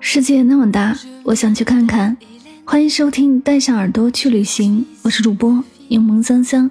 [0.00, 2.16] 世界那么大，我想去看看。
[2.64, 6.70] 欢迎收听《带上耳朵去旅行》，我是主播柠檬香香。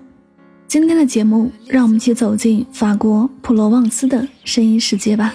[0.66, 5.34] 今天的节目，让我们一起走进法国普罗旺斯的声音世界吧。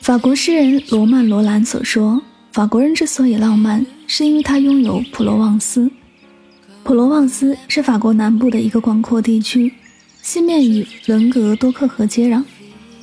[0.00, 2.22] 法国诗人罗曼·罗兰所说
[2.52, 5.90] ：“法国人之所以浪漫，是因为他拥有普罗旺斯。
[6.84, 9.72] 普罗旺斯是法国南部的一个广阔地区，
[10.22, 12.44] 西面与伦格多克河接壤，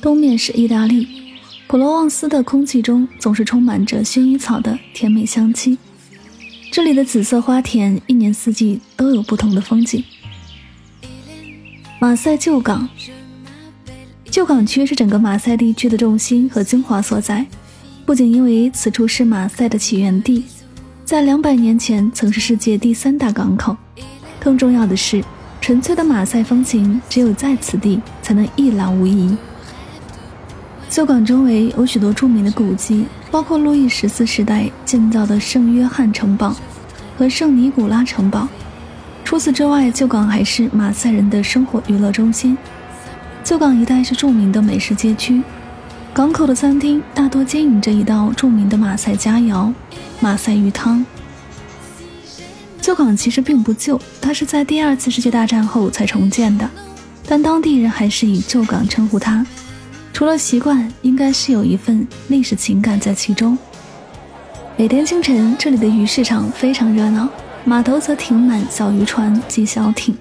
[0.00, 1.06] 东面是意大利。”
[1.68, 5.76] 普罗旺斯的空气中总是充满着薰衣草的甜美香气，
[6.72, 10.02] 这里的紫色花田一年四季都有不同的风景。
[12.00, 12.88] 马赛旧港，
[14.30, 17.44] 旧港区是整个马赛地区的重心和精华所在，
[18.06, 20.44] 不仅因为此处是马赛的起源地，
[21.04, 23.76] 在两百年前曾是世界第三大港口，
[24.40, 25.22] 更重要的是，
[25.60, 29.36] 纯粹的马赛风情只有在此地才能一览无遗。
[30.90, 36.56] 旧港周围有许多著名的古迹，包括路易十四时代建造的圣约翰城堡
[37.16, 38.48] 和圣尼古拉城堡。
[39.22, 42.56] 除此之外，旧港还是马赛人的生活娱乐中心。
[43.44, 45.42] 旧港一带是著名的美食街区，
[46.14, 49.70] 港口的餐厅大多经营着一道著名的马赛佳肴——
[50.20, 51.04] 马赛鱼汤。
[52.80, 56.68] 旧港其实并不旧，它是在第二次世界大战后才重建的，
[57.26, 59.46] 但当地人还是以旧港称呼它。
[60.18, 63.56] 除了习惯，应该是有一份历史情感在其中。
[64.76, 67.28] 每天清晨，这里的鱼市场非常热闹，
[67.64, 70.16] 码头则停满小渔船及小艇，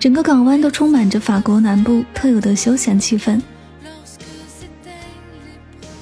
[0.00, 3.40] 整个港湾都充满着法国南部特有的休闲气氛。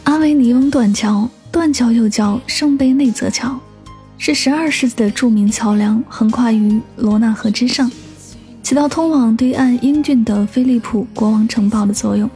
[0.04, 3.60] 阿维尼翁断桥，断桥又叫圣贝内泽桥，
[4.16, 7.92] 是12世纪的著名桥梁，横跨于罗纳河之上，
[8.62, 12.30] 起到通往对岸英俊的菲利普国王城堡的作用。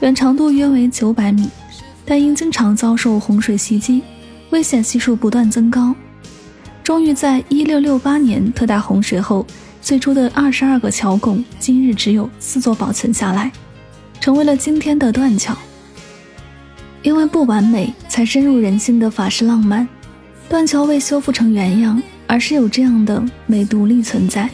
[0.00, 1.48] 远长度约为九百米，
[2.04, 4.02] 但因经常遭受洪水袭击，
[4.50, 5.94] 危险系数不断增高。
[6.84, 9.46] 终于在一六六八年特大洪水后，
[9.80, 13.50] 最初的二十二个桥拱，今日只有四座保存下来，
[14.20, 15.56] 成为了今天的断桥。
[17.02, 19.88] 因为不完美，才深入人心的法式浪漫。
[20.48, 24.48] 断桥未修复成原样，而是有这样的美独立存在。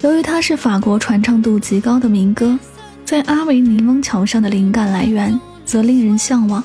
[0.00, 2.58] 由于它是法国传唱度极高的民歌。
[3.06, 6.62] 在阿维尼翁桥上的灵感来源则令人向往。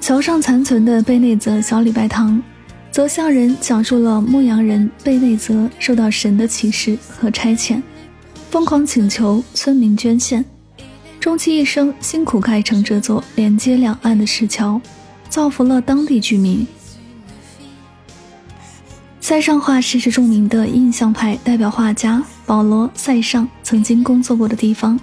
[0.00, 2.42] 桥上残存的贝内泽小礼拜堂，
[2.90, 7.82] 则向人讲述了牧羊人贝内泽受到神的启示和差遣，
[8.50, 10.42] 疯狂请求村民捐献，
[11.20, 14.80] 终其一生辛苦盖成这座连接两岸的石桥，
[15.28, 16.66] 造福了当地居民。
[19.20, 24.98] 塞尚画室是著名的印象派代表画家保罗·塞尚曾经工作过的地方。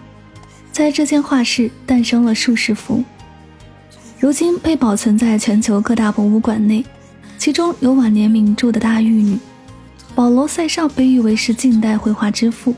[0.78, 3.04] 在这间画室诞生了数十幅，
[4.20, 6.86] 如今被保存在全球各大博物馆内，
[7.36, 9.40] 其中有晚年名著的大玉女。
[10.14, 12.76] 保罗·塞尚被誉为是近代绘画之父。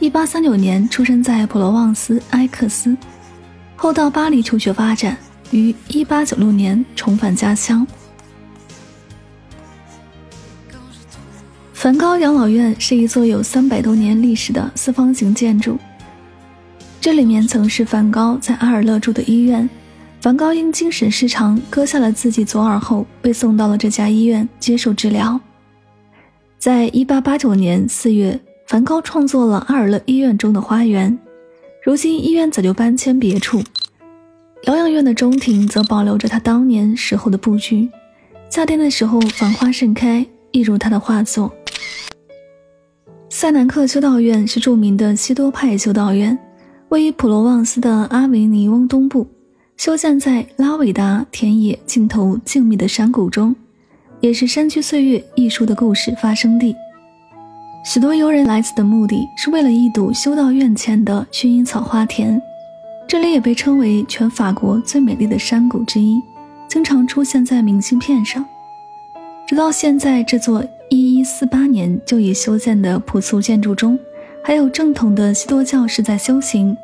[0.00, 2.96] 1839年出生在普罗旺斯埃克斯，
[3.76, 5.16] 后到巴黎求学发展，
[5.52, 7.86] 于1896年重返家乡。
[11.72, 15.78] 梵高养老院是一座有三百多年历史的四方形建筑。
[17.02, 19.68] 这里面曾是梵高在阿尔勒住的医院。
[20.20, 25.40] 梵高因精神失常割下了自己左耳后，被送到了这家医院接受治疗。
[26.58, 28.38] 在一八八九年四月，
[28.68, 31.18] 梵高创作了阿尔勒医院中的花园。
[31.84, 33.60] 如今医院早就搬迁别处，
[34.62, 37.90] 疗养院的中庭则保留着他当年时候的布局。
[38.48, 41.52] 夏天的时候，繁花盛开，一如他的画作。
[43.28, 46.38] 塞南克修道院是著名的西多派修道院。
[46.92, 49.26] 位于普罗旺斯的阿维尼翁东部，
[49.78, 53.56] 修建在拉韦达田野尽头静谧的山谷中，
[54.20, 56.76] 也是《山区岁月》一书的故事发生地。
[57.82, 62.38] 许多游人来此的目的是为了一睹修道院前的薰衣草花田。
[63.08, 66.20] 这里也被称为全法国最美丽的山谷之一，
[66.68, 68.44] 经常出现在明信片上。
[69.46, 73.98] 直到现在，这座1148年就已修建的朴素建筑中，
[74.44, 76.76] 还有正统的西多教士在修行。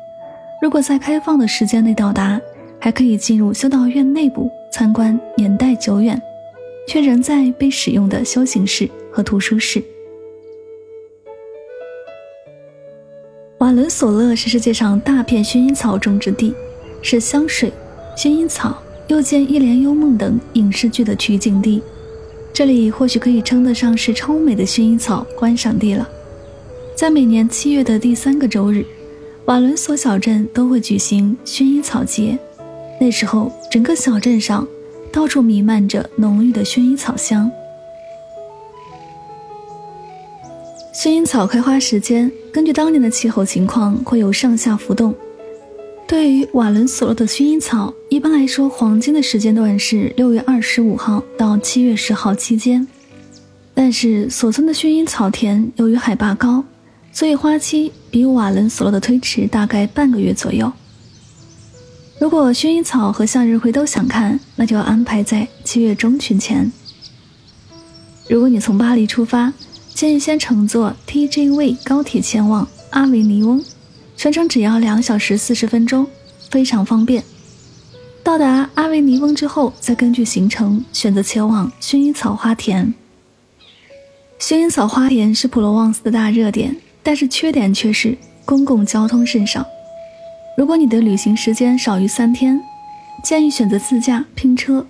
[0.61, 2.39] 如果在开放的时间内到达，
[2.79, 6.21] 还可以进入修道院内部参观年代久远
[6.87, 9.83] 却仍在被使用的修行室和图书室。
[13.57, 16.53] 瓦伦索勒是世界上大片薰衣草种植地，
[17.01, 17.71] 是香水、
[18.15, 21.81] 薰衣草、又见《一帘幽梦》等影视剧的取景地。
[22.53, 26.09] 这里或许可以称得上是超美的薰衣草观赏地了。
[26.99, 28.85] 在每年七月的第三个周日，
[29.45, 32.37] 瓦伦索小镇都会举行薰衣草节。
[32.99, 34.67] 那时候，整个小镇上
[35.09, 37.49] 到处弥漫着浓郁的薰衣草香。
[40.93, 45.15] 薰衣草开花时间根据当年的气候情况会有上下浮动。
[46.05, 52.85] 对于瓦伦索洛的薰衣草，一般来说，黄金的时间段是六月二十五号到七月十号期间。
[53.73, 56.61] 但是，所村的薰衣草田由于海拔高，
[57.11, 60.71] 所以花期比瓦伦索洛的推迟大概半个月左右。
[62.19, 66.71] 如果薰衣草和向日葵都想看，那就要安排在七月中旬前。
[68.27, 69.53] 如果你从巴黎出发，
[69.93, 73.63] 建议先乘坐 TGV 高铁前往阿维尼翁。
[74.15, 76.05] 全程只要两小时四十分钟，
[76.49, 77.23] 非常方便。
[78.21, 82.93] 到达阿维尼翁之后，再根据行程选择前往薰衣草花田。
[84.39, 86.75] 薰衣草花田是普罗旺斯的大热点，
[87.09, 88.15] 但是缺点却是
[88.45, 89.65] 公共交通甚少。
[90.55, 92.61] 如果你的旅行时间少于三天，
[93.23, 94.85] 建议选择自驾、拼车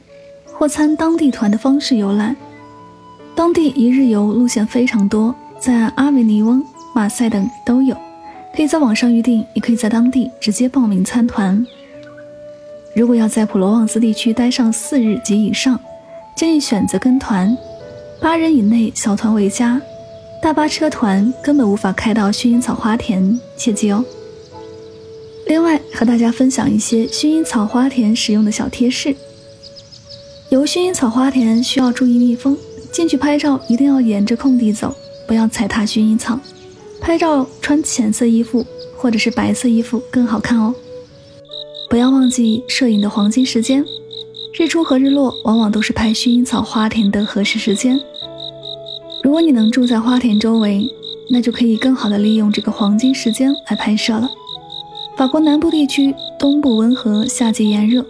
[0.51, 2.35] 或参当地团的方式游览。
[3.33, 6.61] 当地一日游路线非常多，在阿维尼翁、
[6.93, 7.95] 马赛等都有。
[8.53, 11.65] 可以在网上预订，也可以在当地直接报名参团。
[12.93, 15.79] 如果要在普罗旺斯地区待上四日及以上，
[16.35, 17.57] 建议选择跟团，
[18.19, 19.81] 八人以内小团为佳。
[20.41, 24.03] 大巴车团根本无法开到薰衣草花田，切记哦。
[25.47, 29.13] 另外，和大家分享一些薰衣草花田使用的小贴士。
[30.49, 32.57] 游薰衣草花田需要注意蜜蜂，
[32.89, 34.95] 进去拍照一定要沿着空地走，
[35.27, 36.39] 不要踩踏薰衣草。
[37.01, 38.65] 拍照穿浅色衣服
[38.95, 40.73] 或者是白色衣服更好看哦。
[41.89, 43.83] 不要忘记摄影的黄金时间，
[44.57, 47.99] 日出和日落往往都是拍薰衣草花田的合适时间。
[49.29, 50.89] 如果你能住在花田周围，
[51.29, 54.27] 那就可以更好的利用这个黄金时间来拍摄了。
[55.15, 58.03] 法国南部地区东部温和，夏季炎热，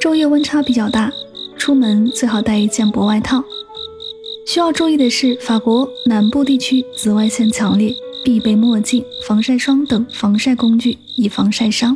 [0.00, 1.12] 昼夜温差比较大，
[1.58, 3.44] 出门最好带一件薄外套。
[4.46, 7.94] 需要注意的是，法国南部地区紫外线强烈。
[8.24, 11.94] 必备墨镜、防晒霜等防晒工具，以防晒伤。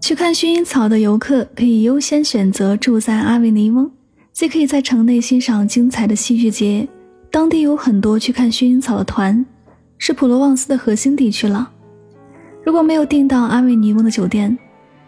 [0.00, 3.90] 去看薰衣草的游客可以优先选择住在阿维尼翁，
[4.34, 6.88] 既可以在城内欣赏精彩的戏剧节，
[7.30, 9.46] 当地有很多去看薰衣草的团，
[9.96, 11.70] 是普罗旺斯的核心地区了。
[12.64, 14.58] 如果没有订到阿维尼翁的酒店，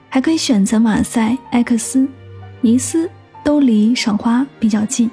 [0.09, 2.07] 还可以选择马赛、埃克斯、
[2.61, 3.11] 尼斯，
[3.43, 5.11] 都离赏花比较近。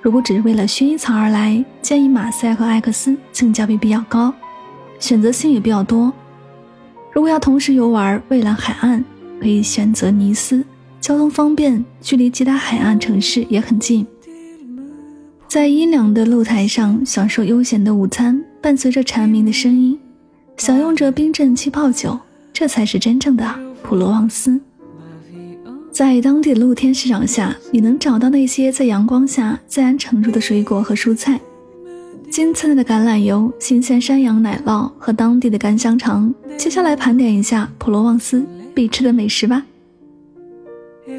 [0.00, 4.32] 如果只是为了薰衣草而来，建议马赛和艾克斯性价比比较高，
[5.00, 6.12] 选择性也比较多。
[7.12, 9.04] 如果要同时游玩蔚蓝海岸，
[9.40, 10.64] 可以选择尼斯，
[11.06, 14.04] 交通方便，距离其他海岸城市也很近。
[15.46, 19.96] 在阴凉的露台上享受悠闲的午餐，伴随着蝉鸣的声音，
[20.56, 22.18] 享用着冰镇气泡酒，
[22.52, 23.48] 这才是真正的
[23.84, 24.60] 普罗旺斯。
[25.92, 31.40] 在当地露天市场下，你能找到那些在阳光下自然成熟的水果和蔬菜，
[32.28, 36.34] 金灿灿的橄榄油、新鲜山羊奶酪和当地的干香肠。
[36.58, 38.44] 接下来盘点一下普罗旺斯
[38.74, 39.64] 必吃的美食吧。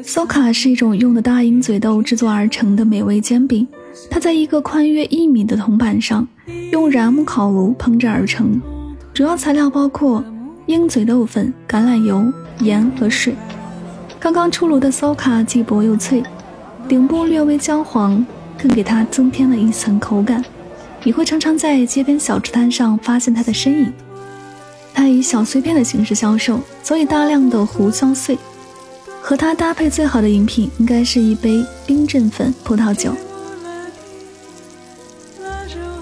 [0.04, 3.66] 苏卡是一种用的大鹰嘴豆制作而成的美味煎饼，
[4.10, 6.26] 它在一个宽约一米的铜板上，
[6.70, 8.60] 用燃木烤炉烹制而成，
[9.14, 10.22] 主要材料包括
[10.66, 12.30] 鹰嘴豆粉、橄榄油、
[12.60, 13.34] 盐和水。
[14.20, 16.22] 刚刚出炉的烧卡既薄又脆，
[16.86, 18.24] 顶部略微焦黄，
[18.58, 20.44] 更给它增添了一层口感。
[21.02, 23.92] 你会常常在街边小吃摊上发现它的身影。
[24.92, 28.36] 它以小碎片的形式销售，所以大量的胡椒碎。
[29.20, 33.12] 和它搭配最好的饮品应该是一杯冰镇粉葡萄酒。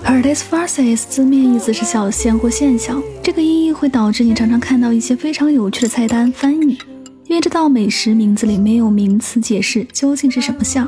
[0.05, 6.79] Partes farces 字面意思是小馅或馅小，这个音译会导致你常常看到一些非常有趣的菜单翻译。
[7.25, 10.87] 因为这道美食名字里没有名词解释究竟是什么馅。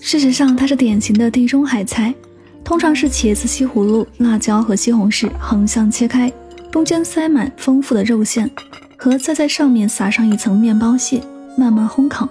[0.00, 2.12] 事实上，它是典型的地中海菜，
[2.64, 6.32] 通常是茄子、西葫芦、辣椒和西红柿横向切开，
[6.72, 8.50] 中间塞满丰富的肉馅，
[8.96, 11.22] 和再在上面撒上一层面包屑，
[11.56, 12.28] 慢慢烘烤。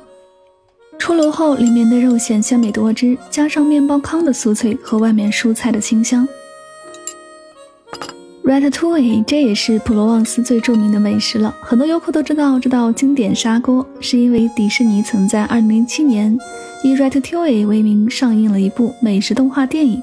[0.98, 6.28] 出炉后，里面的肉馅鲜美多汁，加上面包糠的酥脆和外面蔬菜的清香。
[8.44, 11.56] Ratatouille，这也是普罗旺斯最著名的美食了。
[11.62, 16.38] 很多游客都知道这道经典砂锅，是因为迪士尼曾在2007年
[16.84, 20.02] 以 Ratatouille 为名上映了一部美食动画电影。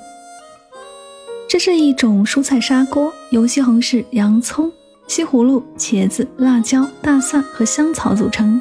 [1.49, 4.73] 这是一种蔬菜砂锅，由西红柿、洋葱、
[5.07, 8.61] 西葫芦、茄子、辣椒、大蒜和香草组成。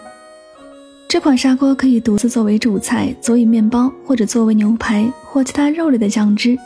[1.07, 6.57] 这款砂锅可以独自作为主菜，佐以面包，或者作为牛排或其他肉类的酱汁。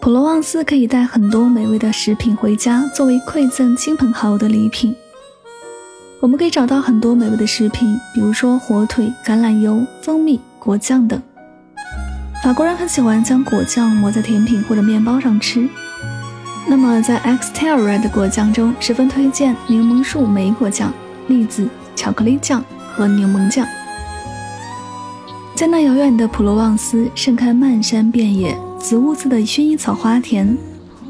[0.00, 4.94] 普罗旺斯可以带很多美味的食品回家，作为馈赠亲朋好友的礼品。
[6.20, 11.20] 我们可以找到很多美味的食品，比如说火腿、橄榄油、蜂蜜、果酱等。
[12.42, 15.68] 法国人很喜欢将果酱抹在甜品或者面包上吃。
[16.68, 20.92] 那么在 Xterra 的果酱中，十分推荐柠檬树莓果酱、
[21.28, 22.64] 栗子巧克力酱。
[22.96, 23.66] 和柠檬酱，
[25.54, 30.56] 在那遥远的普罗旺斯，盛开漫山遍野紫雾色的薰衣草花田，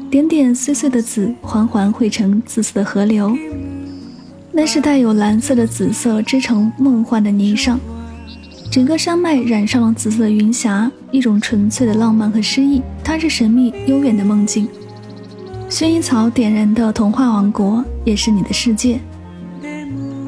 [0.09, 3.33] 点点碎碎的紫缓缓汇成紫色的河流，
[4.51, 7.77] 那是带有蓝色的紫色织成梦幻的霓裳，
[8.69, 14.67] 整个山脉染上了紫色的云霞，一种纯粹的浪漫和诗意，它是神秘悠远的梦境。
[15.69, 19.01] 薰衣草点燃的童话王国，也是你的世界。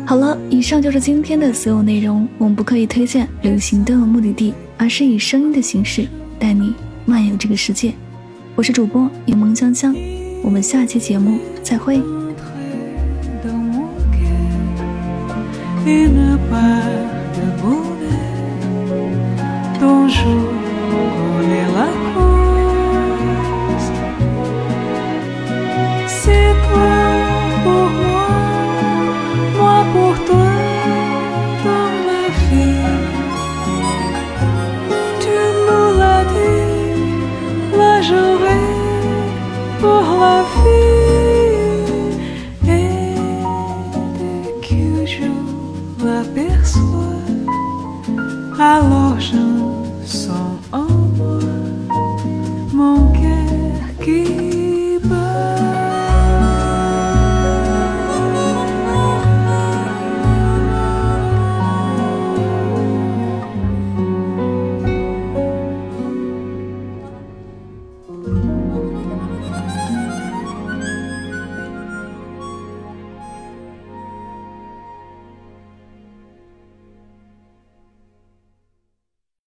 [0.05, 2.27] 好了，以上就是今天的所有内容。
[2.37, 6.73] 我们不刻意推荐旅行的目的地，而是以声音的形式带你
[7.05, 7.93] 漫游这个世界。
[8.53, 9.95] 我是主播柠檬香香，
[10.43, 12.01] 我们下期节目再会。